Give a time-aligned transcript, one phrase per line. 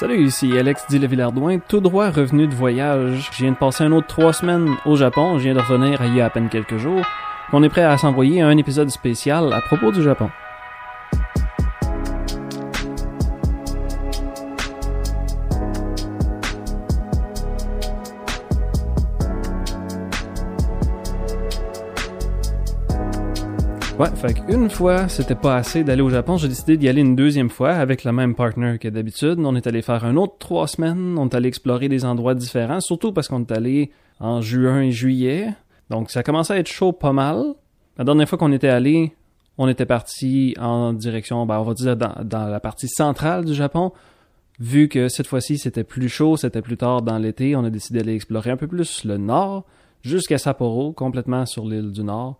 [0.00, 3.28] Salut, ici Alex Di Villardouin, tout droit revenu de voyage.
[3.32, 6.16] Je viens de passer un autre trois semaines au Japon, je viens de revenir il
[6.16, 7.04] y a à peine quelques jours.
[7.52, 10.30] On est prêt à s'envoyer un épisode spécial à propos du Japon.
[24.00, 27.14] Ouais, fait qu'une fois, c'était pas assez d'aller au Japon, j'ai décidé d'y aller une
[27.14, 29.38] deuxième fois avec le même partner que d'habitude.
[29.40, 32.80] On est allé faire un autre trois semaines, on est allé explorer des endroits différents,
[32.80, 35.54] surtout parce qu'on est allé en juin et juillet.
[35.90, 37.44] Donc ça commençait à être chaud pas mal.
[37.98, 39.12] La dernière fois qu'on était allé,
[39.58, 43.52] on était parti en direction, ben, on va dire dans, dans la partie centrale du
[43.52, 43.92] Japon.
[44.58, 47.98] Vu que cette fois-ci c'était plus chaud, c'était plus tard dans l'été, on a décidé
[47.98, 49.66] d'aller explorer un peu plus le nord,
[50.00, 52.38] jusqu'à Sapporo, complètement sur l'île du Nord.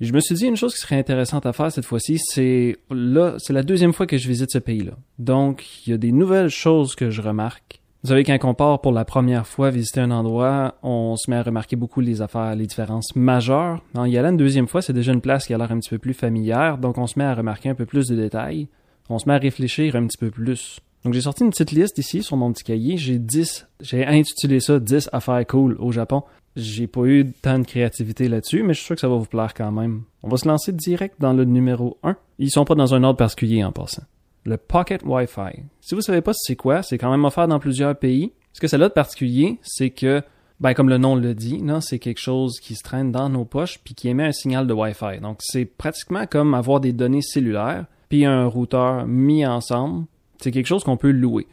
[0.00, 3.34] Je me suis dit une chose qui serait intéressante à faire cette fois-ci, c'est là,
[3.38, 4.92] c'est la deuxième fois que je visite ce pays-là.
[5.18, 7.80] Donc, il y a des nouvelles choses que je remarque.
[8.04, 11.36] Vous savez, quand on part pour la première fois visiter un endroit, on se met
[11.36, 13.82] à remarquer beaucoup les affaires, les différences majeures.
[13.96, 15.90] En y allant une deuxième fois, c'est déjà une place qui a l'air un petit
[15.90, 18.68] peu plus familière, donc on se met à remarquer un peu plus de détails.
[19.08, 20.78] On se met à réfléchir un petit peu plus.
[21.04, 22.96] Donc j'ai sorti une petite liste ici sur mon petit cahier.
[22.98, 26.22] J'ai 10, j'ai intitulé ça 10 affaires cool au Japon.
[26.60, 29.26] J'ai pas eu tant de créativité là-dessus, mais je suis sûr que ça va vous
[29.26, 30.02] plaire quand même.
[30.24, 32.16] On va se lancer direct dans le numéro 1.
[32.40, 34.02] Ils sont pas dans un ordre particulier en passant.
[34.44, 35.62] Le Pocket Wi-Fi.
[35.80, 38.32] Si vous savez pas c'est quoi, c'est quand même offert dans plusieurs pays.
[38.54, 40.20] Ce que ça a de particulier, c'est que,
[40.58, 43.78] ben, comme le nom le dit, c'est quelque chose qui se traîne dans nos poches
[43.84, 45.20] puis qui émet un signal de Wi-Fi.
[45.22, 50.06] Donc, c'est pratiquement comme avoir des données cellulaires puis un routeur mis ensemble.
[50.40, 51.46] C'est quelque chose qu'on peut louer.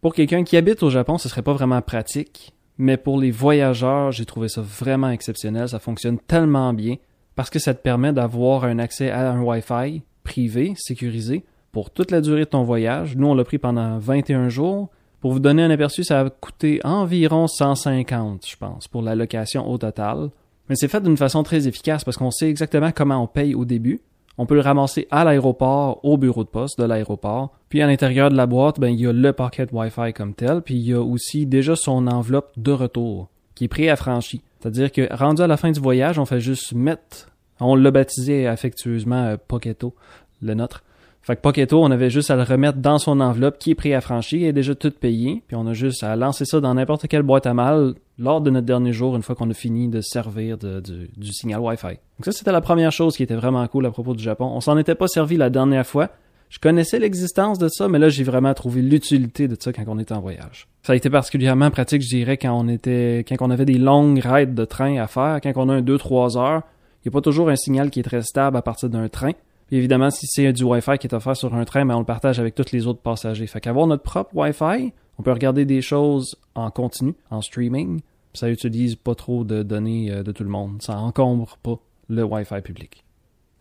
[0.00, 4.10] Pour quelqu'un qui habite au Japon, ce serait pas vraiment pratique, mais pour les voyageurs,
[4.10, 5.68] j'ai trouvé ça vraiment exceptionnel.
[5.68, 6.96] Ça fonctionne tellement bien
[7.36, 12.10] parce que ça te permet d'avoir un accès à un Wi-Fi privé, sécurisé, pour toute
[12.10, 13.16] la durée de ton voyage.
[13.16, 14.88] Nous, on l'a pris pendant 21 jours.
[15.20, 19.70] Pour vous donner un aperçu, ça a coûté environ 150, je pense, pour la location
[19.70, 20.30] au total.
[20.70, 23.66] Mais c'est fait d'une façon très efficace parce qu'on sait exactement comment on paye au
[23.66, 24.00] début.
[24.42, 27.52] On peut le ramasser à l'aéroport, au bureau de poste de l'aéroport.
[27.68, 30.62] Puis à l'intérieur de la boîte, ben, il y a le paquet Wi-Fi comme tel,
[30.62, 34.40] puis il y a aussi déjà son enveloppe de retour, qui est préaffranchie.
[34.58, 37.28] C'est-à-dire que rendu à la fin du voyage, on fait juste mettre,
[37.60, 39.94] on l'a baptisé affectueusement euh, Pocketo,
[40.40, 40.84] le nôtre.
[41.22, 44.44] Fait que Pocketo, on avait juste à le remettre dans son enveloppe qui est préaffranchie
[44.44, 47.46] et déjà tout payé, puis on a juste à lancer ça dans n'importe quelle boîte
[47.46, 51.32] à mal lors de notre dernier jour, une fois qu'on a fini de servir du
[51.32, 51.88] signal Wi-Fi.
[51.88, 54.50] Donc ça, c'était la première chose qui était vraiment cool à propos du Japon.
[54.54, 56.08] On s'en était pas servi la dernière fois.
[56.48, 59.98] Je connaissais l'existence de ça, mais là, j'ai vraiment trouvé l'utilité de ça quand on
[59.98, 60.66] était en voyage.
[60.82, 64.18] Ça a été particulièrement pratique, je dirais, quand on était, quand on avait des longues
[64.18, 66.62] raids de train à faire, quand on a un 2-3 heures.
[67.02, 69.32] Il n'y a pas toujours un signal qui est très stable à partir d'un train.
[69.72, 72.06] Évidemment, si c'est du Wi-Fi qui est offert sur un train, mais ben, on le
[72.06, 73.46] partage avec tous les autres passagers.
[73.46, 78.00] Fait qu'avoir notre propre Wi-Fi, on peut regarder des choses en continu, en streaming,
[78.34, 80.82] ça utilise pas trop de données euh, de tout le monde.
[80.82, 83.04] Ça encombre pas le Wi-Fi public.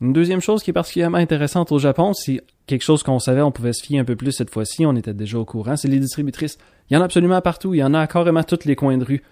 [0.02, 3.52] Une deuxième chose qui est particulièrement intéressante au Japon, c'est quelque chose qu'on savait, on
[3.52, 6.00] pouvait se fier un peu plus cette fois-ci, on était déjà au courant, c'est les
[6.00, 6.58] distributrices.
[6.90, 9.04] Il y en a absolument partout, il y en a carrément tous les coins de
[9.04, 9.24] rue.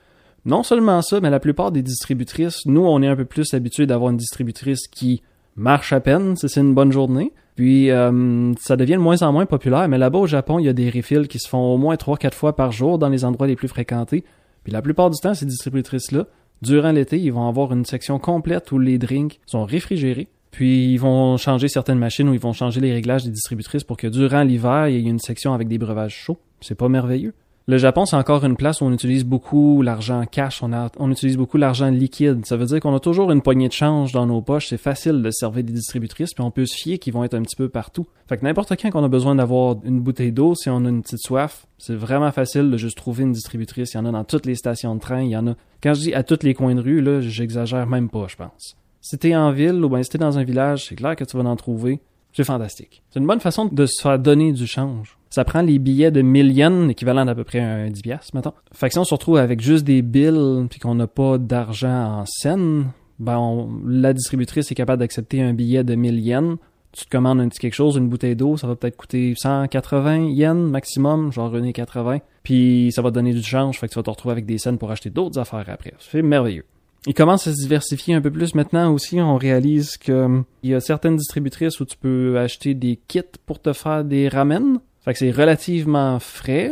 [0.44, 3.86] Non seulement ça, mais la plupart des distributrices, nous, on est un peu plus habitués
[3.86, 5.22] d'avoir une distributrice qui
[5.58, 7.34] marche à peine c'est une bonne journée.
[7.56, 10.70] Puis euh, ça devient de moins en moins populaire, mais là-bas au Japon, il y
[10.70, 13.48] a des refills qui se font au moins 3-4 fois par jour dans les endroits
[13.48, 14.24] les plus fréquentés.
[14.64, 16.28] Puis la plupart du temps, ces distributrices-là,
[16.62, 20.28] durant l'été, ils vont avoir une section complète où les drinks sont réfrigérés.
[20.52, 23.98] Puis ils vont changer certaines machines ou ils vont changer les réglages des distributrices pour
[23.98, 26.38] que durant l'hiver, il y ait une section avec des breuvages chauds.
[26.62, 27.34] C'est pas merveilleux.
[27.70, 31.58] Le Japon, c'est encore une place où on utilise beaucoup l'argent cash, on, utilise beaucoup
[31.58, 32.46] l'argent liquide.
[32.46, 34.68] Ça veut dire qu'on a toujours une poignée de change dans nos poches.
[34.70, 37.42] C'est facile de servir des distributrices, puis on peut se fier qu'ils vont être un
[37.42, 38.08] petit peu partout.
[38.30, 41.02] Fait que n'importe quand qu'on a besoin d'avoir une bouteille d'eau, si on a une
[41.02, 43.96] petite soif, c'est vraiment facile de juste trouver une distributrice.
[43.96, 45.24] Il y en a dans toutes les stations de train.
[45.24, 45.56] Il y en a.
[45.84, 48.78] Quand je dis à tous les coins de rue, là, j'exagère même pas, je pense.
[49.02, 51.36] Si t'es en ville ou bien si t'es dans un village, c'est clair que tu
[51.36, 52.00] vas en trouver.
[52.34, 53.02] C'est fantastique.
[53.10, 55.18] C'est une bonne façon de se faire donner du change.
[55.30, 58.54] Ça prend les billets de 1000 yens, équivalent d'à peu près un 10 piastres, mettons.
[58.74, 62.20] Fait que si on se retrouve avec juste des bills puis qu'on n'a pas d'argent
[62.20, 66.58] en scène, ben la distributrice est capable d'accepter un billet de 1000 yens.
[66.92, 70.30] Tu te commandes un petit quelque chose, une bouteille d'eau, ça va peut-être coûter 180
[70.30, 72.20] yens maximum, genre une 80.
[72.44, 74.58] Puis ça va te donner du change, fait que tu vas te retrouver avec des
[74.58, 75.94] scènes pour acheter d'autres affaires après.
[76.00, 76.66] C'est merveilleux.
[77.06, 79.22] Il commence à se diversifier un peu plus maintenant aussi.
[79.22, 83.62] On réalise que hum, y a certaines distributrices où tu peux acheter des kits pour
[83.62, 84.80] te faire des ramen.
[85.06, 86.72] Fait que c'est relativement frais.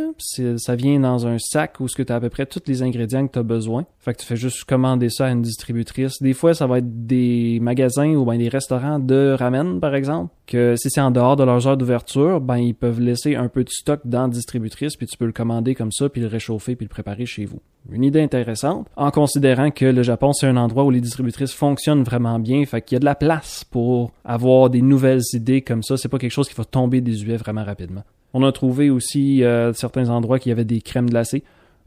[0.58, 2.82] Ça vient dans un sac où ce que tu as à peu près tous les
[2.82, 3.86] ingrédients que tu as besoin.
[4.06, 6.22] Fait que tu fais juste commander ça à une distributrice.
[6.22, 10.32] Des fois, ça va être des magasins ou bien des restaurants de ramen, par exemple,
[10.46, 13.64] que si c'est en dehors de leurs heures d'ouverture, ben ils peuvent laisser un peu
[13.64, 16.76] de stock dans la distributrice, puis tu peux le commander comme ça, puis le réchauffer,
[16.76, 17.60] puis le préparer chez vous.
[17.90, 22.04] Une idée intéressante, en considérant que le Japon, c'est un endroit où les distributrices fonctionnent
[22.04, 25.82] vraiment bien, fait qu'il y a de la place pour avoir des nouvelles idées comme
[25.82, 25.96] ça.
[25.96, 28.04] C'est pas quelque chose qui va tomber désuet vraiment rapidement.
[28.34, 31.42] On a trouvé aussi euh, certains endroits qui avaient des crèmes glacées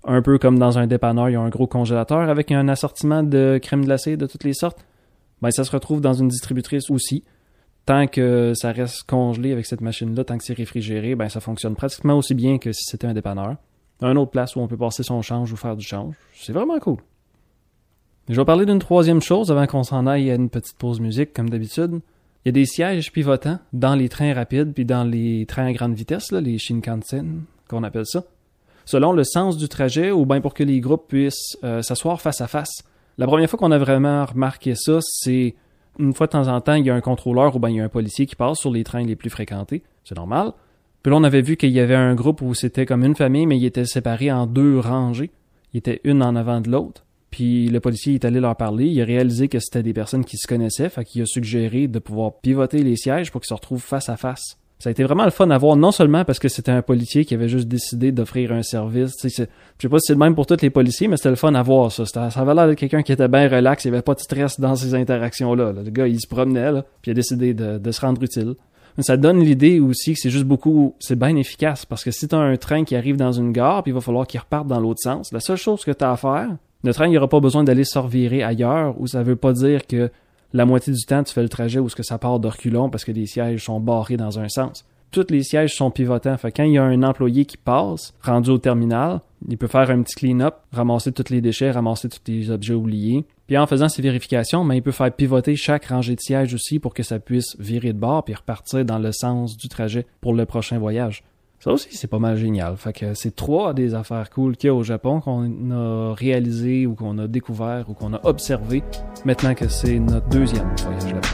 [0.09, 3.21] un peu comme dans un dépanneur, il y a un gros congélateur avec un assortiment
[3.21, 4.83] de crème glacée de toutes les sortes.
[5.41, 7.23] Ben, ça se retrouve dans une distributrice aussi.
[7.85, 11.75] Tant que ça reste congelé avec cette machine-là, tant que c'est réfrigéré, ben, ça fonctionne
[11.75, 13.56] pratiquement aussi bien que si c'était un dépanneur.
[14.01, 16.15] Un autre place où on peut passer son change ou faire du change.
[16.33, 16.97] C'est vraiment cool.
[18.29, 21.33] Je vais parler d'une troisième chose avant qu'on s'en aille à une petite pause musique,
[21.33, 22.00] comme d'habitude.
[22.45, 25.73] Il y a des sièges pivotants dans les trains rapides puis dans les trains à
[25.73, 28.23] grande vitesse, les Shinkansen, qu'on appelle ça
[28.89, 32.41] selon le sens du trajet ou bien pour que les groupes puissent euh, s'asseoir face
[32.41, 32.81] à face.
[33.19, 35.53] La première fois qu'on a vraiment remarqué ça, c'est
[36.00, 37.80] une fois de temps en temps, il y a un contrôleur ou bien il y
[37.81, 39.83] a un policier qui passe sur les trains les plus fréquentés.
[40.03, 40.53] C'est normal.
[41.03, 43.45] Puis là, on avait vu qu'il y avait un groupe où c'était comme une famille,
[43.45, 45.30] mais ils étaient séparés en deux rangées.
[45.75, 47.06] Ils étaient une en avant de l'autre.
[47.30, 48.88] Puis le policier est allé leur parler.
[48.88, 52.00] Il a réalisé que c'était des personnes qui se connaissaient, fait qu'il a suggéré de
[52.00, 55.26] pouvoir pivoter les sièges pour qu'ils se retrouvent face à face ça a été vraiment
[55.26, 58.14] le fun à voir, non seulement parce que c'était un policier qui avait juste décidé
[58.14, 59.14] d'offrir un service.
[59.22, 61.54] Je sais pas si c'est le même pour tous les policiers, mais c'était le fun
[61.54, 62.06] à voir, ça.
[62.06, 64.58] Ça avait l'air de quelqu'un qui était bien relax, il n'y avait pas de stress
[64.58, 65.74] dans ces interactions-là.
[65.74, 66.72] Le gars, il se promenait,
[67.02, 68.56] puis il a décidé de, se rendre utile.
[68.96, 72.30] Mais ça donne l'idée aussi que c'est juste beaucoup, c'est bien efficace, parce que si
[72.30, 74.80] t'as un train qui arrive dans une gare, puis il va falloir qu'il reparte dans
[74.80, 76.56] l'autre sens, la seule chose que t'as à faire,
[76.86, 78.00] le train, il aura pas besoin d'aller se
[78.42, 80.10] ailleurs, ou ça veut pas dire que
[80.54, 82.50] la moitié du temps, tu fais le trajet où ce que ça part de
[82.90, 84.86] parce que les sièges sont barrés dans un sens.
[85.12, 86.38] Tous les sièges sont pivotants.
[86.38, 89.90] Fait quand il y a un employé qui passe, rendu au terminal, il peut faire
[89.90, 93.25] un petit clean-up, ramasser tous les déchets, ramasser tous les objets oubliés.
[93.48, 96.54] Puis en faisant ces vérifications, mais ben, il peut faire pivoter chaque rangée de sièges
[96.54, 100.06] aussi pour que ça puisse virer de bord puis repartir dans le sens du trajet
[100.22, 101.24] pour le prochain voyage.
[101.61, 102.77] Ça aussi, c'est pas mal génial.
[102.77, 106.88] Fait que c'est trois des affaires cool qu'il y a au Japon qu'on a réalisé
[106.88, 108.81] ou qu'on a découvert ou qu'on a observé
[109.25, 111.27] maintenant que c'est notre deuxième voyage là-bas.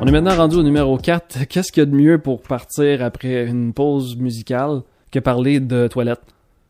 [0.00, 1.46] On est maintenant rendu au numéro 4.
[1.48, 5.88] Qu'est-ce qu'il y a de mieux pour partir après une pause musicale que parler de
[5.88, 6.22] toilettes?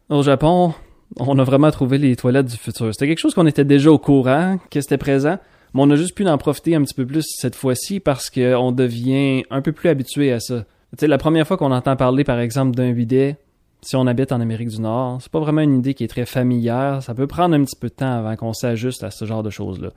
[0.08, 0.72] Au Japon,
[1.16, 2.92] on a vraiment trouvé les toilettes du futur.
[2.92, 5.38] C'était quelque chose qu'on était déjà au courant, que c'était présent,
[5.74, 8.72] mais on a juste pu en profiter un petit peu plus cette fois-ci parce qu'on
[8.72, 10.64] devient un peu plus habitué à ça.
[10.92, 13.36] Tu sais, la première fois qu'on entend parler, par exemple, d'un bidet,
[13.82, 16.26] si on habite en Amérique du Nord, c'est pas vraiment une idée qui est très
[16.26, 17.02] familière.
[17.02, 19.50] Ça peut prendre un petit peu de temps avant qu'on s'ajuste à ce genre de
[19.50, 19.90] choses-là.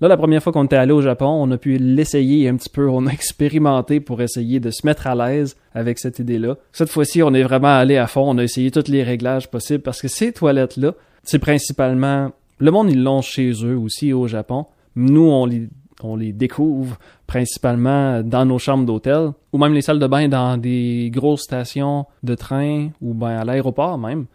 [0.00, 2.68] Là, la première fois qu'on était allé au Japon, on a pu l'essayer un petit
[2.68, 6.56] peu, on a expérimenté pour essayer de se mettre à l'aise avec cette idée-là.
[6.72, 9.82] Cette fois-ci, on est vraiment allé à fond, on a essayé tous les réglages possibles
[9.82, 12.30] parce que ces toilettes-là, c'est principalement
[12.60, 14.66] le monde ils l'ont chez eux aussi au Japon.
[14.96, 15.68] Nous, on les
[16.02, 16.96] on les découvre
[17.26, 22.06] principalement dans nos chambres d'hôtel ou même les salles de bain dans des grosses stations
[22.22, 24.26] de train ou ben à l'aéroport même.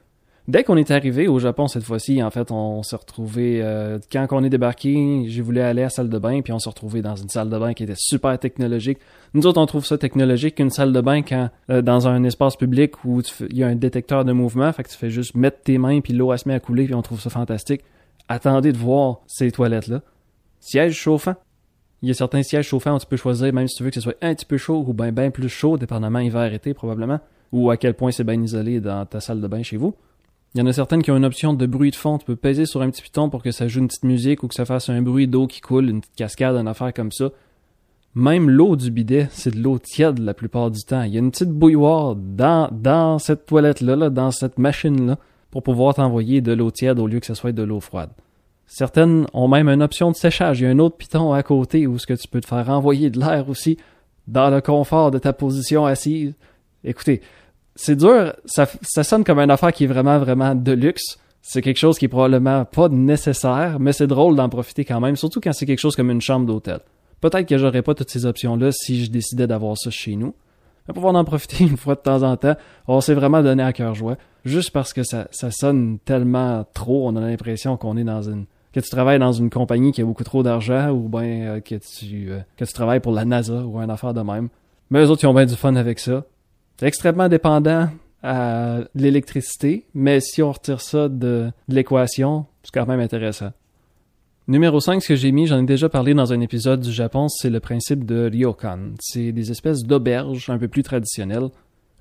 [0.50, 4.28] Dès qu'on est arrivé au Japon cette fois-ci, en fait, on s'est retrouvé euh, quand
[4.32, 7.02] on est débarqué, j'ai voulu aller à la salle de bain, puis on s'est retrouvé
[7.02, 8.98] dans une salle de bain qui était super technologique.
[9.34, 12.58] Nous autres, on trouve ça technologique qu'une salle de bain quand euh, dans un espace
[12.58, 15.62] public où il y a un détecteur de mouvement, fait que tu fais juste mettre
[15.62, 17.82] tes mains puis l'eau se met à couler, puis on trouve ça fantastique.
[18.28, 20.02] Attendez de voir ces toilettes là.
[20.60, 21.36] Siège chauffant.
[22.02, 23.96] Il y a certains sièges chauffants où tu peux choisir, même si tu veux que
[23.96, 27.22] ce soit un petit peu chaud ou bien plus chaud, dépendamment hiver-été probablement,
[27.54, 29.96] ou à quel point c'est bien isolé dans ta salle de bain chez vous.
[30.54, 32.20] Il y en a certaines qui ont une option de bruit de fond.
[32.20, 34.48] Tu peux peser sur un petit piton pour que ça joue une petite musique ou
[34.48, 37.32] que ça fasse un bruit d'eau qui coule, une petite cascade, une affaire comme ça.
[38.14, 41.02] Même l'eau du bidet, c'est de l'eau tiède la plupart du temps.
[41.02, 45.18] Il y a une petite bouilloire dans, dans cette toilette-là, là, dans cette machine-là,
[45.50, 48.12] pour pouvoir t'envoyer de l'eau tiède au lieu que ce soit de l'eau froide.
[48.68, 50.60] Certaines ont même une option de séchage.
[50.60, 52.70] Il y a un autre piton à côté où ce que tu peux te faire
[52.70, 53.78] envoyer de l'air aussi
[54.28, 56.36] dans le confort de ta position assise.
[56.84, 57.22] Écoutez,
[57.76, 58.68] c'est dur, ça,
[59.04, 61.18] sonne comme une affaire qui est vraiment, vraiment de luxe.
[61.42, 65.16] C'est quelque chose qui est probablement pas nécessaire, mais c'est drôle d'en profiter quand même,
[65.16, 66.80] surtout quand c'est quelque chose comme une chambre d'hôtel.
[67.20, 70.34] Peut-être que j'aurais pas toutes ces options-là si je décidais d'avoir ça chez nous.
[70.88, 72.56] Mais pouvoir en profiter une fois de temps en temps,
[72.88, 74.18] on s'est vraiment donné à cœur joie.
[74.46, 78.46] Juste parce que ça, ça sonne tellement trop, on a l'impression qu'on est dans une
[78.74, 81.76] que tu travailles dans une compagnie qui a beaucoup trop d'argent ou bien euh, que
[81.76, 84.50] tu euh, que tu travailles pour la NASA ou une affaire de même.
[84.90, 86.26] Mais eux autres, ils ont bien du fun avec ça.
[86.78, 87.90] C'est extrêmement dépendant
[88.24, 93.52] à l'électricité, mais si on retire ça de, l'équation, c'est quand même intéressant.
[94.48, 97.28] Numéro 5, ce que j'ai mis, j'en ai déjà parlé dans un épisode du Japon,
[97.30, 98.94] c'est le principe de ryokan.
[99.00, 101.50] C'est des espèces d'auberges un peu plus traditionnelles.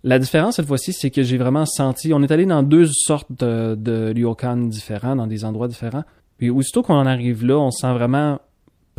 [0.04, 3.30] La différence cette fois-ci, c'est que j'ai vraiment senti, on est allé dans deux sortes
[3.30, 6.02] de, de ryokan différents, dans des endroits différents.
[6.38, 8.40] Puis aussitôt qu'on en arrive là, on se sent vraiment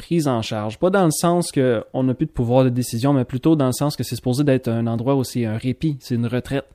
[0.03, 0.77] prise en charge.
[0.79, 3.71] Pas dans le sens qu'on n'a plus de pouvoir de décision, mais plutôt dans le
[3.71, 6.65] sens que c'est supposé d'être un endroit où c'est un répit, c'est une retraite.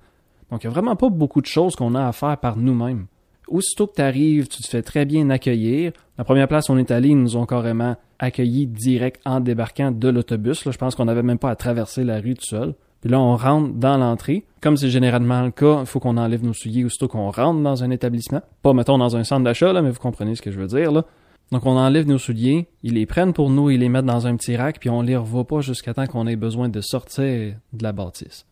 [0.50, 3.06] Donc il n'y a vraiment pas beaucoup de choses qu'on a à faire par nous-mêmes.
[3.46, 5.92] Aussitôt que tu arrives, tu te fais très bien accueillir.
[6.16, 10.08] La première place on est allé, ils nous ont carrément accueillis direct en débarquant de
[10.08, 10.64] l'autobus.
[10.64, 12.74] Je pense qu'on n'avait même pas à traverser la rue tout seul.
[13.02, 14.44] Puis là, on rentre dans l'entrée.
[14.60, 17.84] Comme c'est généralement le cas, il faut qu'on enlève nos souliers aussitôt qu'on rentre dans
[17.84, 18.40] un établissement.
[18.62, 20.90] Pas, mettons, dans un centre d'achat, là, mais vous comprenez ce que je veux dire,
[20.90, 21.04] là.
[21.50, 24.36] Donc, on enlève nos souliers, ils les prennent pour nous, ils les mettent dans un
[24.36, 27.82] petit rack, puis on les revoit pas jusqu'à temps qu'on ait besoin de sortir de
[27.82, 28.44] la bâtisse.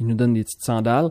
[0.00, 1.10] Ils nous donnent des petites sandales,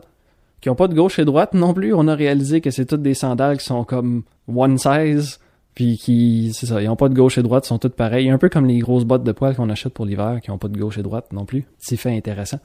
[0.60, 1.92] qui ont pas de gauche et droite non plus.
[1.92, 5.40] On a réalisé que c'est toutes des sandales qui sont comme one size,
[5.74, 8.30] puis qui, c'est ça, ils ont pas de gauche et droite, sont toutes pareilles.
[8.30, 10.68] Un peu comme les grosses bottes de poils qu'on achète pour l'hiver, qui ont pas
[10.68, 11.66] de gauche et droite non plus.
[11.78, 12.60] C'est fait intéressant.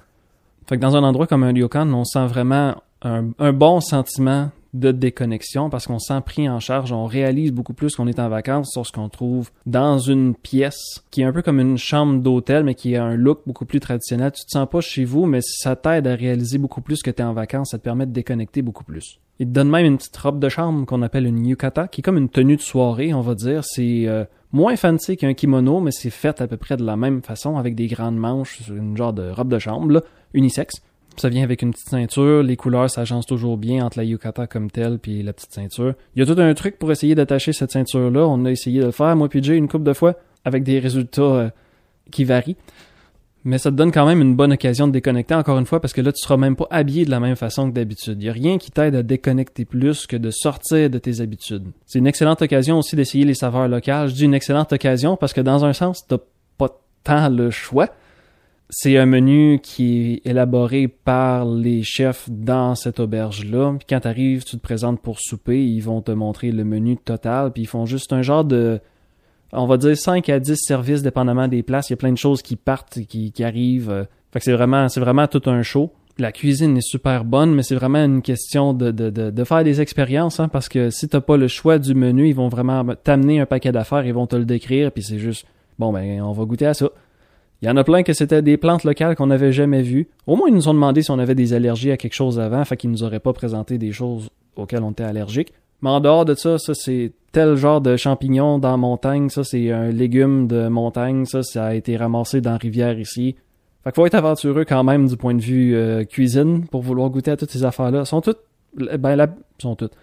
[0.68, 4.52] Fait que dans un endroit comme un ryokan, on sent vraiment un, un bon sentiment
[4.74, 8.30] de déconnexion parce qu'on sent pris en charge, on réalise beaucoup plus qu'on est en
[8.30, 12.22] vacances sur ce qu'on trouve dans une pièce qui est un peu comme une chambre
[12.22, 14.32] d'hôtel mais qui a un look beaucoup plus traditionnel.
[14.32, 17.22] Tu te sens pas chez vous mais ça t'aide à réaliser beaucoup plus que tu
[17.22, 19.20] es en vacances, ça te permet de déconnecter beaucoup plus.
[19.40, 22.04] Il te donne même une petite robe de chambre qu'on appelle une yukata qui est
[22.04, 25.92] comme une tenue de soirée, on va dire, c'est euh, moins fancy qu'un kimono mais
[25.92, 29.14] c'est fait à peu près de la même façon avec des grandes manches, une genre
[29.14, 30.02] de robe de chambre là,
[30.34, 30.82] unisexe
[31.18, 32.44] ça vient avec une petite ceinture.
[32.44, 35.94] Les couleurs s'agencent toujours bien entre la yukata comme telle puis la petite ceinture.
[36.16, 38.26] Il y a tout un truc pour essayer d'attacher cette ceinture-là.
[38.28, 40.80] On a essayé de le faire, moi puis Jay, une couple de fois, avec des
[40.80, 41.50] résultats euh,
[42.12, 42.58] qui varient.
[43.44, 45.94] Mais ça te donne quand même une bonne occasion de déconnecter encore une fois parce
[45.94, 48.18] que là, tu seras même pas habillé de la même façon que d'habitude.
[48.20, 51.64] Il y a rien qui t'aide à déconnecter plus que de sortir de tes habitudes.
[51.86, 54.10] C'est une excellente occasion aussi d'essayer les saveurs locales.
[54.10, 56.18] Je dis une excellente occasion parce que dans un sens, t'as
[56.58, 57.90] pas tant le choix
[58.70, 63.76] c'est un menu qui est élaboré par les chefs dans cette auberge-là.
[63.78, 66.98] Puis quand tu arrives, tu te présentes pour souper, ils vont te montrer le menu
[66.98, 68.80] total, puis ils font juste un genre de
[69.54, 72.18] on va dire 5 à 10 services dépendamment des places, il y a plein de
[72.18, 74.06] choses qui partent qui, qui arrivent.
[74.32, 75.94] Fait que c'est vraiment c'est vraiment tout un show.
[76.20, 80.48] La cuisine est super bonne, mais c'est vraiment une question de, faire des expériences, hein,
[80.48, 83.72] parce que si t'as pas le choix du menu, ils vont vraiment t'amener un paquet
[83.72, 85.46] d'affaires, ils vont te le décrire, puis c'est juste
[85.78, 86.90] bon ben on va goûter à ça.
[87.62, 90.08] Il y en a plein que c'était des plantes locales qu'on n'avait jamais vues.
[90.28, 92.64] Au moins, ils nous ont demandé si on avait des allergies à quelque chose avant,
[92.66, 95.54] fait qu'ils nous auraient pas présenté des choses auxquelles on était allergique.
[95.82, 99.72] Mais en dehors de ça, ça c'est tel genre de champignon dans montagne, ça c'est
[99.72, 103.36] un légume de montagne, ça ça a été ramassé dans rivière ici.
[103.84, 107.10] Fait qu'il faut être aventureux quand même du point de vue euh, cuisine pour vouloir
[107.10, 108.06] goûter à toutes ces affaires-là.
[108.06, 108.40] Sont toutes,
[108.76, 109.28] ben la,
[109.60, 109.94] sont toutes.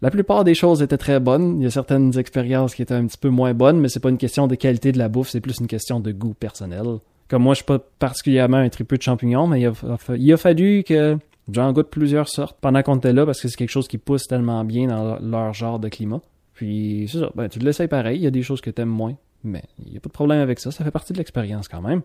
[0.00, 1.60] La plupart des choses étaient très bonnes.
[1.60, 4.10] Il y a certaines expériences qui étaient un petit peu moins bonnes, mais c'est pas
[4.10, 6.84] une question de qualité de la bouffe, c'est plus une question de goût personnel.
[7.28, 11.18] Comme moi, je suis pas particulièrement un tripeux de champignons, mais il a, fallu que
[11.50, 14.26] j'en goûte plusieurs sortes pendant qu'on était là, parce que c'est quelque chose qui pousse
[14.26, 16.20] tellement bien dans leur genre de climat.
[16.54, 19.14] Puis c'est ça, ben, tu l'essayes pareil, il y a des choses que t'aimes moins,
[19.44, 21.82] mais il n'y a pas de problème avec ça, ça fait partie de l'expérience quand
[21.82, 22.02] même.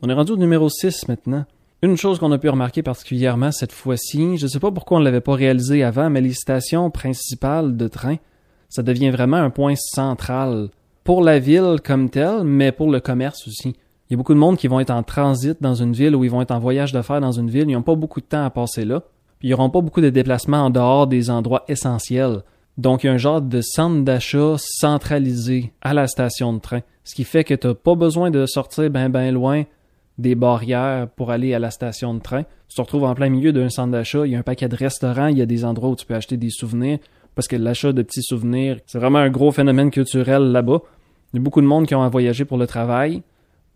[0.00, 1.44] On est rendu au numéro 6 maintenant.
[1.84, 5.00] Une chose qu'on a pu remarquer particulièrement cette fois-ci, je ne sais pas pourquoi on
[5.00, 8.18] ne l'avait pas réalisé avant, mais les stations principales de train,
[8.68, 10.68] ça devient vraiment un point central
[11.02, 13.70] pour la ville comme telle, mais pour le commerce aussi.
[13.70, 16.22] Il y a beaucoup de monde qui vont être en transit dans une ville ou
[16.22, 18.44] ils vont être en voyage d'affaires dans une ville, ils n'ont pas beaucoup de temps
[18.44, 19.02] à passer là,
[19.40, 22.44] puis ils n'auront pas beaucoup de déplacements en dehors des endroits essentiels.
[22.78, 26.82] Donc il y a un genre de centre d'achat centralisé à la station de train,
[27.02, 29.64] ce qui fait que tu n'as pas besoin de sortir ben ben loin
[30.18, 32.44] des barrières pour aller à la station de train.
[32.68, 34.76] Tu te retrouves en plein milieu d'un centre d'achat, il y a un paquet de
[34.76, 36.98] restaurants, il y a des endroits où tu peux acheter des souvenirs,
[37.34, 40.80] parce que l'achat de petits souvenirs, c'est vraiment un gros phénomène culturel là-bas.
[41.32, 43.22] Il y a beaucoup de monde qui ont à voyager pour le travail,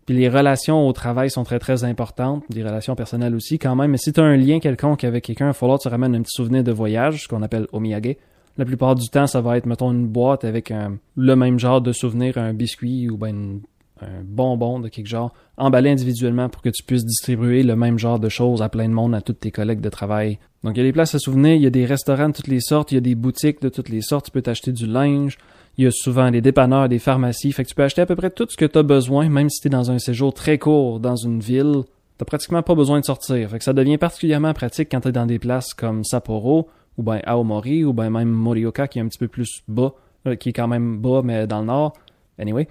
[0.05, 3.91] puis les relations au travail sont très très importantes, des relations personnelles aussi quand même,
[3.91, 6.15] mais si tu as un lien quelconque avec quelqu'un, il va falloir que tu ramènes
[6.15, 8.15] un petit souvenir de voyage, ce qu'on appelle omiyage.
[8.57, 10.73] La plupart du temps, ça va être, mettons, une boîte avec
[11.15, 13.61] le même genre de souvenir, un biscuit ou ben une
[14.01, 18.19] un bonbon de quelque genre, emballé individuellement pour que tu puisses distribuer le même genre
[18.19, 20.39] de choses à plein de monde, à tous tes collègues de travail.
[20.63, 22.47] Donc il y a des places à souvenir, il y a des restaurants de toutes
[22.47, 24.87] les sortes, il y a des boutiques de toutes les sortes, tu peux t'acheter du
[24.87, 25.37] linge,
[25.77, 28.15] il y a souvent des dépanneurs, des pharmacies, fait que tu peux acheter à peu
[28.15, 30.57] près tout ce que tu as besoin, même si tu es dans un séjour très
[30.57, 31.83] court dans une ville,
[32.17, 33.49] t'as pratiquement pas besoin de sortir.
[33.49, 37.03] Fait que ça devient particulièrement pratique quand tu es dans des places comme Sapporo, ou
[37.03, 39.93] ben Aomori, ou ben même Morioka qui est un petit peu plus bas,
[40.25, 41.93] euh, qui est quand même bas mais dans le nord.
[42.39, 42.67] Anyway,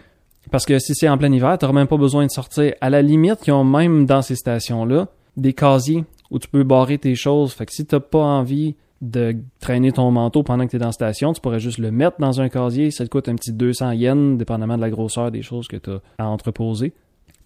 [0.50, 2.75] parce que si c'est en plein hiver, t'auras même pas besoin de sortir.
[2.81, 6.99] À la limite, ils ont même dans ces stations-là des casiers où tu peux barrer
[6.99, 7.53] tes choses.
[7.53, 10.87] Fait que si t'as pas envie de traîner ton manteau pendant que tu es dans
[10.87, 11.33] la station.
[11.33, 12.91] Tu pourrais juste le mettre dans un casier.
[12.91, 15.91] Ça te coûte un petit 200 yens, dépendamment de la grosseur des choses que tu
[15.91, 16.93] as à entreposer.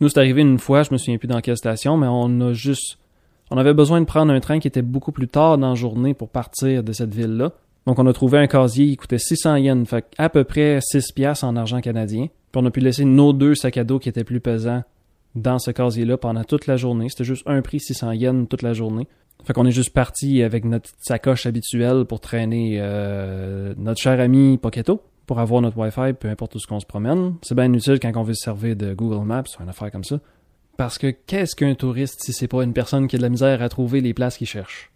[0.00, 2.52] Nous, c'est arrivé une fois, je me souviens plus dans quelle station, mais on a
[2.52, 2.98] juste...
[3.50, 6.14] On avait besoin de prendre un train qui était beaucoup plus tard dans la journée
[6.14, 7.52] pour partir de cette ville-là.
[7.84, 11.12] Donc, on a trouvé un casier qui coûtait 600 yens, fait à peu près 6
[11.12, 12.28] piastres en argent canadien.
[12.52, 14.82] Puis on a pu laisser nos deux sacs à dos qui étaient plus pesants
[15.34, 17.08] dans ce casier-là pendant toute la journée.
[17.08, 19.06] C'était juste un prix 600 yens toute la journée.
[19.44, 24.58] Fait qu'on est juste parti avec notre sacoche habituelle pour traîner euh, notre cher ami
[24.58, 27.36] Poketo pour avoir notre Wi-Fi, peu importe où ce qu'on se promène.
[27.42, 30.02] C'est bien utile quand on veut se servir de Google Maps ou une affaire comme
[30.02, 30.18] ça.
[30.76, 33.62] Parce que qu'est-ce qu'un touriste si c'est pas une personne qui a de la misère
[33.62, 34.90] à trouver les places qu'il cherche?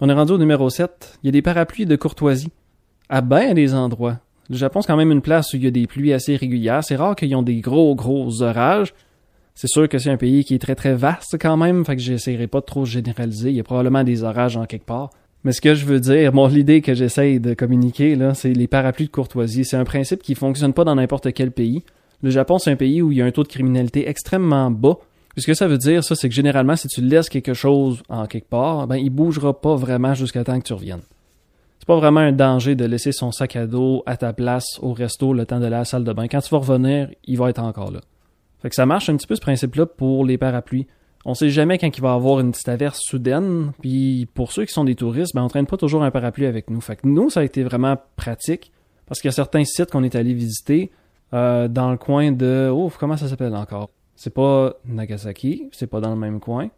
[0.00, 1.18] On est rendu au numéro 7.
[1.22, 2.50] Il y a des parapluies de courtoisie.
[3.08, 4.18] À bien des endroits.
[4.50, 6.82] Le Japon, c'est quand même une place où il y a des pluies assez régulières.
[6.82, 8.92] C'est rare qu'ils ont des gros, gros orages.
[9.54, 12.02] C'est sûr que c'est un pays qui est très, très vaste quand même, fait que
[12.02, 13.50] j'essaierai pas de trop généraliser.
[13.50, 15.10] Il y a probablement des orages en quelque part.
[15.44, 18.66] Mais ce que je veux dire, moi, l'idée que j'essaye de communiquer, là, c'est les
[18.66, 19.64] parapluies de courtoisie.
[19.64, 21.84] C'est un principe qui fonctionne pas dans n'importe quel pays.
[22.20, 24.98] Le Japon, c'est un pays où il y a un taux de criminalité extrêmement bas.
[25.36, 28.26] Ce que ça veut dire, ça, c'est que généralement, si tu laisses quelque chose en
[28.26, 31.02] quelque part, ben, il bougera pas vraiment jusqu'à temps que tu reviennes
[31.90, 35.32] pas vraiment un danger de laisser son sac à dos à ta place au resto
[35.32, 36.28] le temps de la salle de bain.
[36.28, 37.98] Quand tu vas revenir, il va être encore là.
[38.60, 40.86] Fait que ça marche un petit peu ce principe-là pour les parapluies.
[41.24, 44.66] On sait jamais quand il va y avoir une petite averse soudaine, puis pour ceux
[44.66, 46.80] qui sont des touristes, ben on traîne pas toujours un parapluie avec nous.
[46.80, 48.70] Fait que nous, ça a été vraiment pratique
[49.06, 50.92] parce qu'il y a certains sites qu'on est allé visiter
[51.34, 53.90] euh, dans le coin de oh comment ça s'appelle encore?
[54.14, 56.70] C'est pas Nagasaki, c'est pas dans le même coin.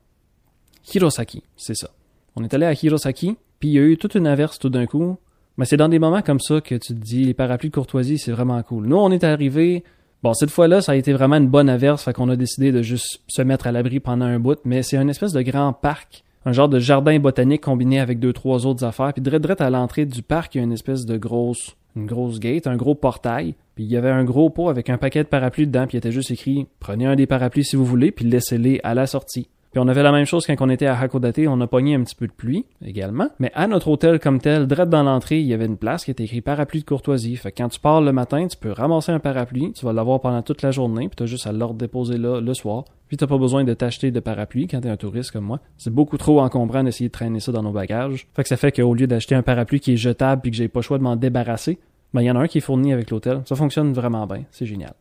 [0.90, 1.90] Hirosaki, c'est ça.
[2.34, 4.86] On est allé à Hirosaki, puis il y a eu toute une averse tout d'un
[4.86, 5.16] coup.
[5.56, 8.18] Mais c'est dans des moments comme ça que tu te dis, les parapluies de courtoisie,
[8.18, 8.88] c'est vraiment cool.
[8.88, 9.84] Nous, on est arrivé.
[10.24, 12.82] Bon, cette fois-là, ça a été vraiment une bonne averse, fait qu'on a décidé de
[12.82, 14.58] juste se mettre à l'abri pendant un bout.
[14.64, 18.32] Mais c'est une espèce de grand parc, un genre de jardin botanique combiné avec deux,
[18.32, 19.12] trois autres affaires.
[19.12, 22.66] Puis direct, à l'entrée du parc, il y a une espèce de grosse, grosse gate,
[22.66, 23.54] un gros portail.
[23.76, 25.98] Puis il y avait un gros pot avec un paquet de parapluies dedans, puis il
[25.98, 29.46] était juste écrit Prenez un des parapluies si vous voulez, puis laissez-les à la sortie.
[29.72, 32.02] Puis on avait la même chose quand on était à Hakodate, on a pogné un
[32.02, 33.28] petit peu de pluie également.
[33.38, 36.10] Mais à notre hôtel comme tel, direct dans l'entrée, il y avait une place qui
[36.10, 37.36] était écrit parapluie de courtoisie.
[37.36, 40.20] Fait que quand tu pars le matin, tu peux ramasser un parapluie, tu vas l'avoir
[40.20, 42.84] pendant toute la journée, puis t'as juste à le déposer là le soir.
[43.08, 45.60] Puis t'as pas besoin de t'acheter de parapluie quand t'es un touriste comme moi.
[45.78, 48.26] C'est beaucoup trop encombrant d'essayer de traîner ça dans nos bagages.
[48.34, 50.68] Fait que ça fait qu'au lieu d'acheter un parapluie qui est jetable puis que j'ai
[50.68, 51.78] pas le choix de m'en débarrasser,
[52.12, 53.40] ben il y en a un qui est fourni avec l'hôtel.
[53.46, 54.44] Ça fonctionne vraiment bien.
[54.50, 54.92] C'est génial.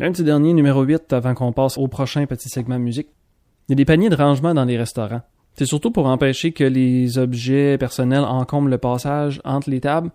[0.00, 3.08] Un petit dernier, numéro 8, avant qu'on passe au prochain petit segment musique.
[3.68, 5.22] Il y a des paniers de rangement dans les restaurants.
[5.54, 10.10] C'est surtout pour empêcher que les objets personnels encombrent le passage entre les tables.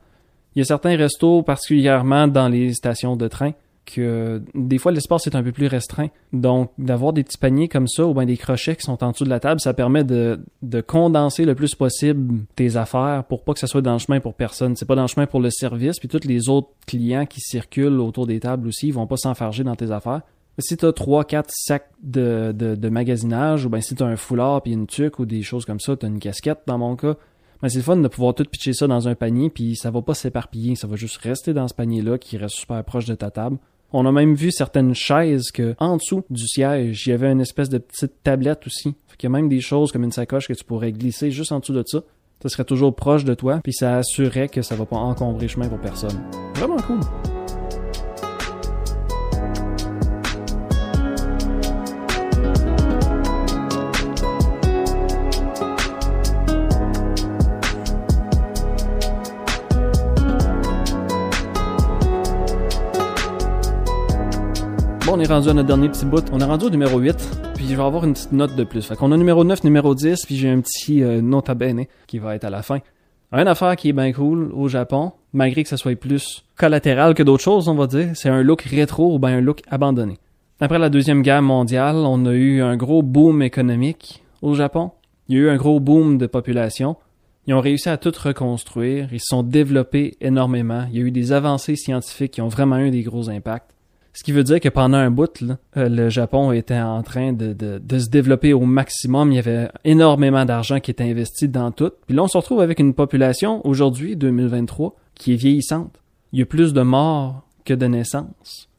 [0.56, 3.52] Il y a certains restos, particulièrement dans les stations de train,
[3.86, 6.08] que des fois l'espace est un peu plus restreint.
[6.32, 9.26] Donc d'avoir des petits paniers comme ça ou bien des crochets qui sont en dessous
[9.26, 13.54] de la table, ça permet de, de condenser le plus possible tes affaires pour pas
[13.54, 14.78] que ça soit dans le chemin pour personne.
[14.78, 18.00] C'est pas dans le chemin pour le service, puis tous les autres clients qui circulent
[18.00, 20.22] autour des tables aussi, ils vont pas s'enfarger dans tes affaires
[20.60, 24.62] si tu as 3-4 sacs de, de, magasinage, ou bien si tu as un foulard
[24.62, 27.16] puis une tuque ou des choses comme ça, tu as une casquette dans mon cas,
[27.62, 30.02] ben c'est le fun de pouvoir tout pitcher ça dans un panier puis ça va
[30.02, 33.30] pas s'éparpiller, ça va juste rester dans ce panier-là qui reste super proche de ta
[33.30, 33.58] table.
[33.94, 37.42] On a même vu certaines chaises que en dessous du siège, il y avait une
[37.42, 38.96] espèce de petite tablette aussi.
[39.08, 41.60] Fait y a même des choses comme une sacoche que tu pourrais glisser juste en
[41.60, 42.02] dessous de ça.
[42.42, 45.68] Ça serait toujours proche de toi, puis ça assurerait que ça va pas encombrer chemin
[45.68, 46.24] pour personne.
[46.56, 47.02] Vraiment cool.
[65.12, 66.24] On est rendu à notre dernier petit bout.
[66.32, 67.16] On est rendu au numéro 8,
[67.56, 68.86] puis je vais avoir une petite note de plus.
[68.86, 72.18] Fait qu'on a numéro 9, numéro 10, puis j'ai un petit euh, nota bene qui
[72.18, 72.80] va être à la fin.
[73.34, 77.24] Une affaire qui est bien cool au Japon, malgré que ça soit plus collatéral que
[77.24, 80.18] d'autres choses, on va dire, c'est un look rétro ou bien un look abandonné.
[80.62, 84.92] Après la Deuxième Guerre mondiale, on a eu un gros boom économique au Japon.
[85.28, 86.96] Il y a eu un gros boom de population.
[87.48, 89.10] Ils ont réussi à tout reconstruire.
[89.12, 90.86] Ils se sont développés énormément.
[90.90, 93.72] Il y a eu des avancées scientifiques qui ont vraiment eu des gros impacts.
[94.14, 97.54] Ce qui veut dire que pendant un bout, euh, le Japon était en train de,
[97.54, 99.32] de, se développer au maximum.
[99.32, 101.92] Il y avait énormément d'argent qui était investi dans tout.
[102.08, 106.02] Puis là, on se retrouve avec une population, aujourd'hui, 2023, qui est vieillissante.
[106.34, 108.71] Il y a plus de morts que de naissances.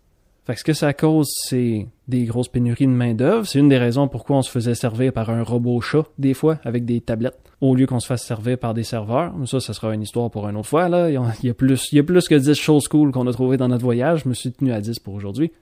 [0.45, 3.47] Fait que ce que ça cause, c'est des grosses pénuries de main-d'œuvre.
[3.47, 6.59] C'est une des raisons pourquoi on se faisait servir par un robot chat, des fois,
[6.65, 9.33] avec des tablettes, au lieu qu'on se fasse servir par des serveurs.
[9.47, 11.11] Ça, ça sera une histoire pour une autre fois, là.
[11.11, 13.57] Il y a plus, il y a plus que 10 choses cool qu'on a trouvées
[13.57, 14.23] dans notre voyage.
[14.25, 15.53] Je me suis tenu à 10 pour aujourd'hui.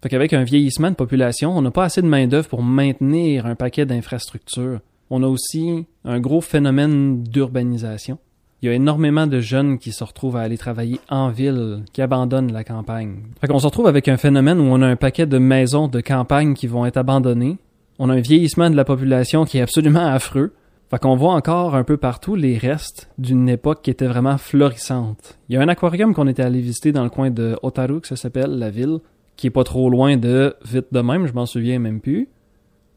[0.00, 3.56] Fait qu'avec un vieillissement de population, on n'a pas assez de main-d'œuvre pour maintenir un
[3.56, 4.78] paquet d'infrastructures.
[5.10, 8.18] On a aussi un gros phénomène d'urbanisation.
[8.60, 12.02] Il y a énormément de jeunes qui se retrouvent à aller travailler en ville, qui
[12.02, 13.18] abandonnent la campagne.
[13.40, 16.00] Fait qu'on se retrouve avec un phénomène où on a un paquet de maisons de
[16.00, 17.58] campagne qui vont être abandonnées.
[18.00, 20.54] On a un vieillissement de la population qui est absolument affreux.
[20.90, 25.38] Fait qu'on voit encore un peu partout les restes d'une époque qui était vraiment florissante.
[25.48, 28.08] Il y a un aquarium qu'on était allé visiter dans le coin de Otaru, que
[28.08, 28.98] ça s'appelle, la ville,
[29.36, 32.28] qui est pas trop loin de vite de même, je m'en souviens même plus.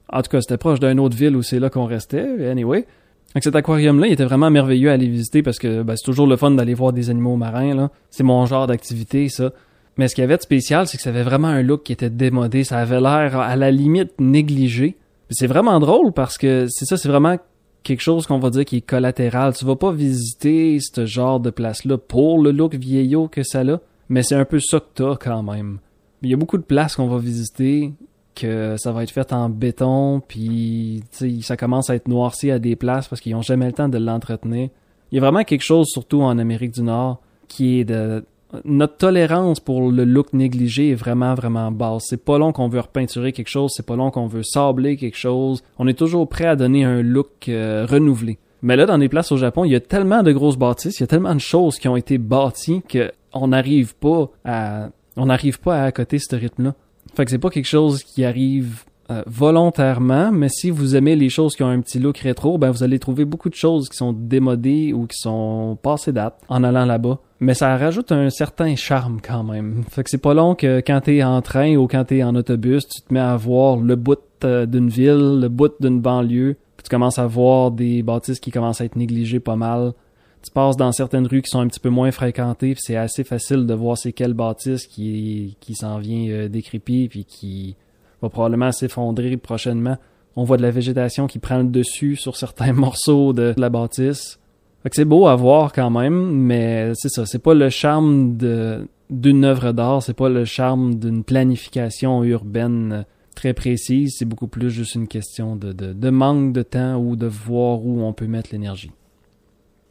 [0.09, 2.49] En tout cas, c'était proche d'une autre ville où c'est là qu'on restait.
[2.49, 2.87] Anyway.
[3.33, 6.27] Donc cet aquarium-là, il était vraiment merveilleux à aller visiter parce que ben, c'est toujours
[6.27, 7.73] le fun d'aller voir des animaux marins.
[7.73, 7.89] là.
[8.09, 9.51] C'est mon genre d'activité, ça.
[9.97, 11.93] Mais ce qu'il y avait de spécial, c'est que ça avait vraiment un look qui
[11.93, 12.63] était démodé.
[12.63, 14.97] Ça avait l'air à la limite négligé.
[15.29, 17.37] C'est vraiment drôle parce que c'est ça, c'est vraiment
[17.83, 19.53] quelque chose qu'on va dire qui est collatéral.
[19.55, 23.79] Tu vas pas visiter ce genre de place-là pour le look vieillot que ça a,
[24.09, 25.79] mais c'est un peu ça que t'as quand même.
[26.21, 27.91] Il y a beaucoup de places qu'on va visiter
[28.35, 31.03] que ça va être fait en béton, puis
[31.41, 33.97] ça commence à être noirci à des places parce qu'ils ont jamais le temps de
[33.97, 34.69] l'entretenir.
[35.11, 38.23] Il y a vraiment quelque chose, surtout en Amérique du Nord, qui est de
[38.65, 42.03] notre tolérance pour le look négligé est vraiment vraiment basse.
[42.07, 45.17] C'est pas long qu'on veut repeinturer quelque chose, c'est pas long qu'on veut sabler quelque
[45.17, 45.63] chose.
[45.79, 48.37] On est toujours prêt à donner un look euh, renouvelé.
[48.61, 51.03] Mais là, dans les places au Japon, il y a tellement de grosses bâtisses, il
[51.03, 55.25] y a tellement de choses qui ont été bâties que on n'arrive pas à on
[55.25, 56.73] n'arrive pas à accoter ce rythme-là.
[57.15, 61.27] Fait que c'est pas quelque chose qui arrive euh, volontairement, mais si vous aimez les
[61.27, 63.97] choses qui ont un petit look rétro, ben vous allez trouver beaucoup de choses qui
[63.97, 67.19] sont démodées ou qui sont passées date en allant là-bas.
[67.41, 69.83] Mais ça rajoute un certain charme quand même.
[69.89, 72.87] Fait que c'est pas long que quand t'es en train ou quand t'es en autobus,
[72.87, 76.83] tu te mets à voir le bout euh, d'une ville, le bout d'une banlieue, puis
[76.83, 79.93] tu commences à voir des bâtisses qui commencent à être négligées pas mal
[80.41, 83.23] tu passes dans certaines rues qui sont un petit peu moins fréquentées, puis c'est assez
[83.23, 87.75] facile de voir c'est quelle bâtisse qui, qui s'en vient euh, décrépit, puis qui
[88.21, 89.97] va probablement s'effondrer prochainement.
[90.35, 94.39] On voit de la végétation qui prend le dessus sur certains morceaux de la bâtisse.
[94.83, 98.37] Fait que c'est beau à voir quand même, mais c'est ça, c'est pas le charme
[98.37, 104.47] de d'une œuvre d'art, c'est pas le charme d'une planification urbaine très précise, c'est beaucoup
[104.47, 108.27] plus juste une question de, de manque de temps ou de voir où on peut
[108.27, 108.91] mettre l'énergie.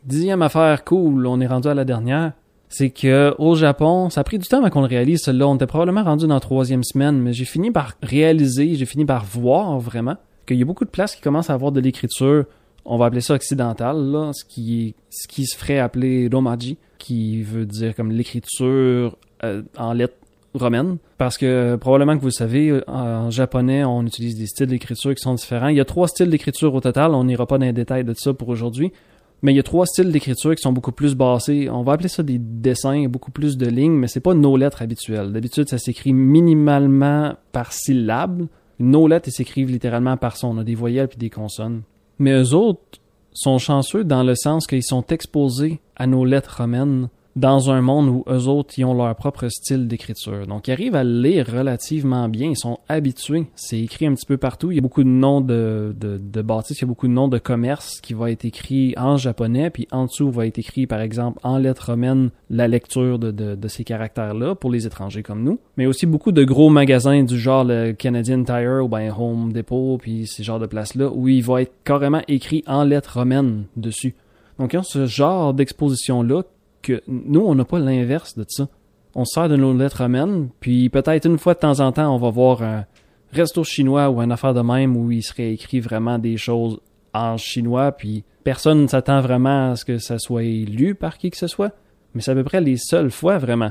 [0.05, 2.33] Dixième affaire cool, on est rendu à la dernière,
[2.71, 5.47] c'est que au Japon, ça a pris du temps avant qu'on le réalise, celui-là.
[5.47, 9.05] On était probablement rendu dans la troisième semaine, mais j'ai fini par réaliser, j'ai fini
[9.05, 12.45] par voir vraiment qu'il y a beaucoup de places qui commencent à avoir de l'écriture,
[12.85, 17.43] on va appeler ça occidentale, là, ce qui, ce qui se ferait appeler romaji, qui
[17.43, 20.15] veut dire comme l'écriture euh, en lettres
[20.55, 20.97] romaines.
[21.19, 25.35] Parce que probablement que vous savez, en japonais, on utilise des styles d'écriture qui sont
[25.35, 25.69] différents.
[25.69, 28.15] Il y a trois styles d'écriture au total, on n'ira pas dans les détails de
[28.15, 28.93] ça pour aujourd'hui.
[29.43, 31.71] Mais il y a trois styles d'écriture qui sont beaucoup plus basés.
[31.71, 34.83] On va appeler ça des dessins, beaucoup plus de lignes, mais c'est pas nos lettres
[34.83, 35.33] habituelles.
[35.33, 38.47] D'habitude, ça s'écrit minimalement par syllabe.
[38.79, 40.49] Nos lettres, s'écrivent littéralement par son.
[40.49, 41.83] On a des voyelles puis des consonnes.
[42.19, 43.01] Mais eux autres
[43.33, 48.09] sont chanceux dans le sens qu'ils sont exposés à nos lettres romaines dans un monde
[48.09, 50.47] où eux autres, ils ont leur propre style d'écriture.
[50.47, 53.47] Donc, ils arrivent à lire relativement bien, ils sont habitués.
[53.55, 54.73] C'est écrit un petit peu partout.
[54.73, 57.29] Il y a beaucoup de noms de, de, bâtisses, il y a beaucoup de noms
[57.29, 61.01] de commerce qui va être écrit en japonais, puis en dessous va être écrit, par
[61.01, 65.61] exemple, en lettres romaines, la lecture de, de, ces caractères-là pour les étrangers comme nous.
[65.77, 69.99] Mais aussi beaucoup de gros magasins du genre le Canadian Tire ou ben Home Depot,
[69.99, 74.15] puis ces genres de places-là, où il va être carrément écrit en lettres romaines dessus.
[74.59, 76.43] Donc, ils ont ce genre d'exposition-là
[76.83, 78.69] que nous, on n'a pas l'inverse de ça.
[79.15, 82.19] On sert de nos lettres romaines, puis peut-être une fois de temps en temps, on
[82.19, 82.87] va voir un
[83.33, 86.81] resto chinois ou une affaire de même où il serait écrit vraiment des choses
[87.13, 91.31] en chinois, puis personne ne s'attend vraiment à ce que ça soit lu par qui
[91.31, 91.73] que ce soit.
[92.15, 93.71] Mais c'est à peu près les seules fois, vraiment.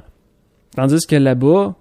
[0.76, 1.76] Tandis que là-bas,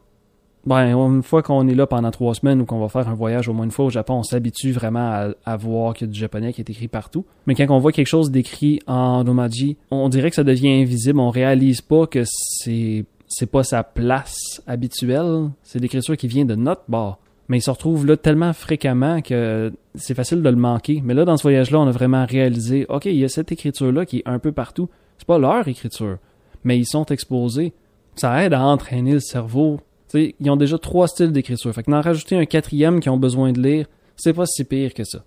[0.68, 3.48] ben, une fois qu'on est là pendant trois semaines ou qu'on va faire un voyage
[3.48, 6.18] au moins une fois au Japon, on s'habitue vraiment à, voir qu'il y a du
[6.18, 7.24] japonais qui est écrit partout.
[7.46, 11.20] Mais quand on voit quelque chose d'écrit en Omaji, on dirait que ça devient invisible.
[11.20, 15.50] On réalise pas que c'est c'est pas sa place habituelle.
[15.62, 17.18] C'est l'écriture qui vient de notre bord.
[17.48, 21.00] Mais il se retrouve là tellement fréquemment que c'est facile de le manquer.
[21.02, 24.04] Mais là, dans ce voyage-là, on a vraiment réalisé, OK, il y a cette écriture-là
[24.04, 24.90] qui est un peu partout.
[25.16, 26.18] C'est pas leur écriture,
[26.62, 27.72] mais ils sont exposés.
[28.16, 29.80] Ça aide à entraîner le cerveau
[30.14, 31.72] ils ont déjà trois styles d'écriture.
[31.72, 34.94] Fait que d'en rajouter un quatrième qui ont besoin de lire, c'est pas si pire
[34.94, 35.24] que ça.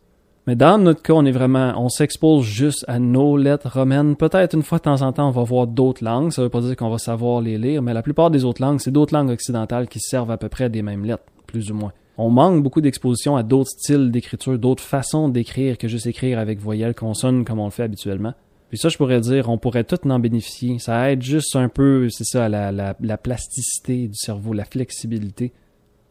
[0.48, 4.16] Mais dans notre cas, on est vraiment, on s'expose juste à nos lettres romaines.
[4.16, 6.32] Peut-être une fois de temps en temps, on va voir d'autres langues.
[6.32, 8.80] Ça veut pas dire qu'on va savoir les lire, mais la plupart des autres langues,
[8.80, 11.94] c'est d'autres langues occidentales qui servent à peu près des mêmes lettres, plus ou moins.
[12.18, 16.60] On manque beaucoup d'exposition à d'autres styles d'écriture, d'autres façons d'écrire que juste écrire avec
[16.60, 18.34] voyelles, consonnes comme on le fait habituellement.
[18.72, 20.80] Puis ça, je pourrais dire, on pourrait tout en bénéficier.
[20.80, 25.52] Ça aide juste un peu, c'est ça, la, la, la, plasticité du cerveau, la flexibilité.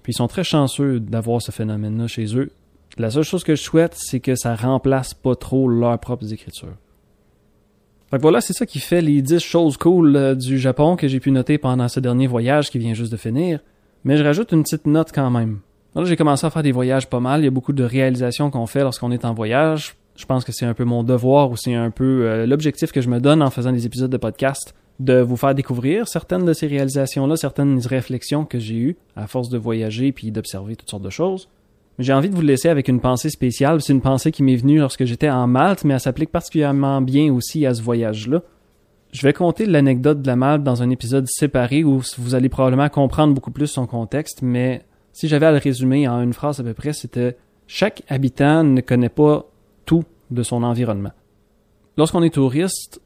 [0.03, 2.51] Puis ils sont très chanceux d'avoir ce phénomène-là chez eux.
[2.99, 6.77] La seule chose que je souhaite, c'est que ça remplace pas trop leurs propres écritures.
[8.11, 11.09] Fait que voilà, c'est ça qui fait les 10 choses cool euh, du Japon que
[11.09, 13.61] j'ai pu noter pendant ce dernier voyage qui vient juste de finir.
[14.05, 15.61] Mais je rajoute une petite note quand même.
[15.95, 17.41] Là, j'ai commencé à faire des voyages pas mal.
[17.41, 19.97] Il y a beaucoup de réalisations qu'on fait lorsqu'on est en voyage.
[20.21, 23.01] Je pense que c'est un peu mon devoir ou c'est un peu euh, l'objectif que
[23.01, 26.53] je me donne en faisant des épisodes de podcast de vous faire découvrir certaines de
[26.53, 31.05] ces réalisations-là, certaines réflexions que j'ai eues à force de voyager puis d'observer toutes sortes
[31.05, 31.49] de choses.
[31.99, 33.81] J'ai envie de vous laisser avec une pensée spéciale.
[33.81, 37.33] C'est une pensée qui m'est venue lorsque j'étais en Malte, mais elle s'applique particulièrement bien
[37.33, 38.43] aussi à ce voyage-là.
[39.13, 42.91] Je vais compter l'anecdote de la Malte dans un épisode séparé où vous allez probablement
[42.91, 44.83] comprendre beaucoup plus son contexte, mais
[45.15, 48.83] si j'avais à le résumer en une phrase à peu près, c'était chaque habitant ne
[48.83, 49.50] connaît pas
[50.31, 51.13] de son environnement.
[51.97, 53.01] Lorsqu'on est touriste,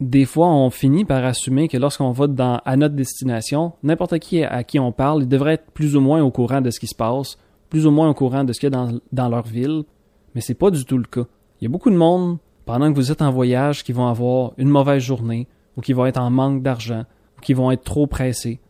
[0.00, 4.42] des fois, on finit par assumer que lorsqu'on va dans, à notre destination, n'importe qui
[4.42, 6.86] à qui on parle, il devrait être plus ou moins au courant de ce qui
[6.86, 7.36] se passe,
[7.68, 9.84] plus ou moins au courant de ce qu'il y a dans, dans leur ville,
[10.34, 11.26] mais c'est pas du tout le cas.
[11.60, 14.52] Il y a beaucoup de monde, pendant que vous êtes en voyage, qui vont avoir
[14.56, 17.04] une mauvaise journée, ou qui vont être en manque d'argent,
[17.36, 18.60] ou qui vont être trop pressés,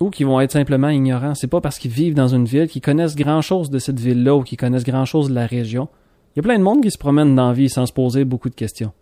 [0.00, 1.34] ou qui vont être simplement ignorants.
[1.34, 4.34] C'est pas parce qu'ils vivent dans une ville qu'ils connaissent grand chose de cette ville-là
[4.36, 5.88] ou qu'ils connaissent grand chose de la région.
[6.34, 8.24] Il y a plein de monde qui se promène dans la vie sans se poser
[8.24, 8.92] beaucoup de questions.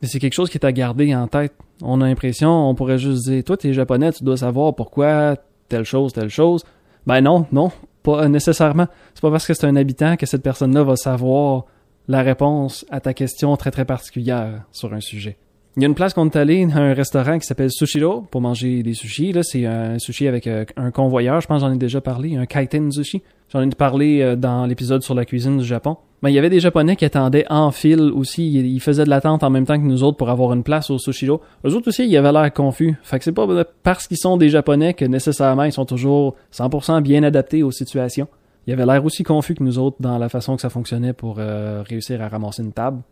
[0.00, 1.52] Mais c'est quelque chose qui est à garder en tête.
[1.82, 5.36] On a l'impression, on pourrait juste dire, toi, t'es japonais, tu dois savoir pourquoi
[5.68, 6.64] telle chose, telle chose.
[7.06, 7.72] Ben non, non,
[8.04, 8.86] pas nécessairement.
[9.14, 11.64] C'est pas parce que c'est un habitant que cette personne-là va savoir
[12.06, 15.38] la réponse à ta question très très particulière sur un sujet.
[15.78, 18.82] Il y a une place qu'on est allé, un restaurant qui s'appelle Sushiro pour manger
[18.82, 19.34] des sushis.
[19.34, 21.42] Là, c'est un sushi avec euh, un convoyeur.
[21.42, 23.22] Je pense j'en ai déjà parlé, un kaiten sushi.
[23.52, 25.98] J'en ai parlé euh, dans l'épisode sur la cuisine du Japon.
[26.22, 28.54] Mais il y avait des Japonais qui attendaient en file aussi.
[28.54, 30.96] Ils faisaient de l'attente en même temps que nous autres pour avoir une place au
[30.96, 31.42] Sushiro.
[31.66, 32.96] Eux autres aussi, ils avaient l'air confus.
[33.02, 33.46] Fait que c'est pas
[33.82, 38.28] parce qu'ils sont des Japonais que nécessairement ils sont toujours 100% bien adaptés aux situations.
[38.66, 41.36] Ils avaient l'air aussi confus que nous autres dans la façon que ça fonctionnait pour
[41.38, 43.02] euh, réussir à ramasser une table.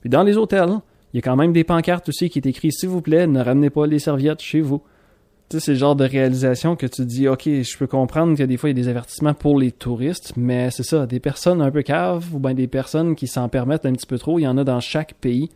[0.00, 0.78] Puis dans les hôtels,
[1.14, 3.40] il y a quand même des pancartes aussi qui est écrit s'il vous plaît, ne
[3.40, 4.82] ramenez pas les serviettes chez vous.
[5.48, 8.42] Tu sais, c'est le genre de réalisation que tu dis, OK, je peux comprendre que
[8.42, 11.62] des fois, il y a des avertissements pour les touristes, mais c'est ça, des personnes
[11.62, 14.42] un peu caves ou bien des personnes qui s'en permettent un petit peu trop, il
[14.42, 15.50] y en a dans chaque pays.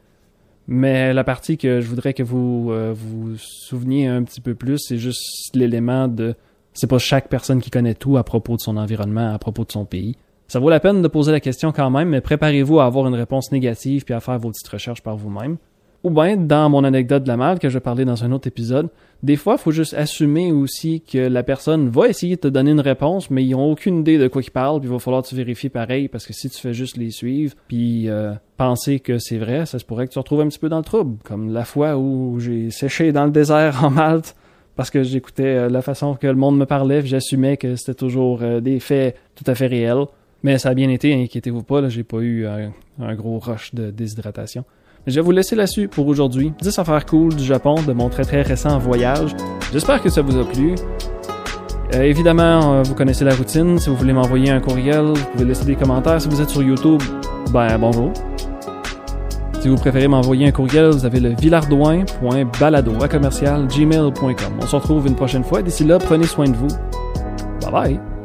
[0.69, 4.79] Mais la partie que je voudrais que vous euh, vous souveniez un petit peu plus,
[4.79, 6.37] c'est juste l'élément de
[6.73, 9.73] c'est pas chaque personne qui connaît tout à propos de son environnement, à propos de
[9.73, 10.15] son pays.
[10.49, 13.15] Ça vaut la peine de poser la question quand même, mais préparez-vous à avoir une
[13.15, 15.59] réponse négative puis à faire vos petites recherches par vous-même.
[16.05, 18.89] Ou bien, dans mon anecdote de la merde que je parler dans un autre épisode,
[19.23, 22.71] des fois, il faut juste assumer aussi que la personne va essayer de te donner
[22.71, 25.23] une réponse, mais ils n'ont aucune idée de quoi ils parlent, puis il va falloir
[25.23, 29.01] que tu vérifies pareil, parce que si tu fais juste les suivre, puis euh, penser
[29.01, 30.85] que c'est vrai, ça se pourrait que tu te retrouves un petit peu dans le
[30.85, 34.35] trouble, comme la fois où j'ai séché dans le désert en Malte,
[34.77, 38.43] parce que j'écoutais euh, la façon que le monde me parlait, j'assumais que c'était toujours
[38.43, 40.07] euh, des faits tout à fait réels.
[40.43, 43.91] Mais ça a bien été, inquiétez-vous pas, là, j'ai pas eu un gros rush de
[43.91, 44.65] déshydratation.
[45.09, 46.53] Je vais vous laisser là-dessus pour aujourd'hui.
[46.61, 49.35] 10 affaires cool du Japon de mon très très récent voyage.
[49.73, 50.75] J'espère que ça vous a plu.
[51.95, 53.79] Euh, évidemment, euh, vous connaissez la routine.
[53.79, 56.21] Si vous voulez m'envoyer un courriel, vous pouvez laisser des commentaires.
[56.21, 57.01] Si vous êtes sur YouTube,
[57.53, 58.13] ben bonjour.
[59.61, 62.93] Si vous préférez m'envoyer un courriel, vous avez le villardouin.balado.
[62.93, 65.63] On se retrouve une prochaine fois.
[65.63, 66.69] D'ici là, prenez soin de vous.
[67.63, 68.18] Bye bye.